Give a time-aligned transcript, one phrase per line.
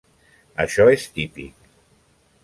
[0.63, 1.69] Això és típic.